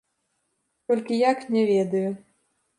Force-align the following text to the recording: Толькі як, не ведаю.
Толькі 0.87 1.21
як, 1.31 1.39
не 1.57 1.63
ведаю. 1.71 2.05